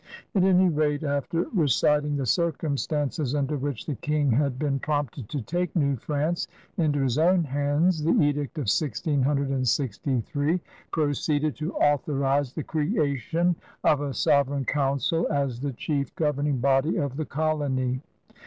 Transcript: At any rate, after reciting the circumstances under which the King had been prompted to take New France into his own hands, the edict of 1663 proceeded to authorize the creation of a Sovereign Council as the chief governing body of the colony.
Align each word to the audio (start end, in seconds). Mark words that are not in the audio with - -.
At 0.33 0.41
any 0.43 0.67
rate, 0.67 1.03
after 1.03 1.43
reciting 1.53 2.17
the 2.17 2.25
circumstances 2.25 3.35
under 3.35 3.55
which 3.55 3.85
the 3.85 3.93
King 3.93 4.31
had 4.31 4.57
been 4.57 4.79
prompted 4.79 5.29
to 5.29 5.43
take 5.43 5.75
New 5.75 5.95
France 5.95 6.47
into 6.75 7.01
his 7.03 7.19
own 7.19 7.43
hands, 7.43 8.01
the 8.03 8.09
edict 8.13 8.57
of 8.57 8.63
1663 8.65 10.59
proceeded 10.89 11.55
to 11.57 11.73
authorize 11.75 12.51
the 12.53 12.63
creation 12.63 13.55
of 13.83 14.01
a 14.01 14.11
Sovereign 14.15 14.65
Council 14.65 15.27
as 15.31 15.59
the 15.59 15.71
chief 15.73 16.15
governing 16.15 16.57
body 16.57 16.97
of 16.97 17.15
the 17.15 17.25
colony. 17.25 18.01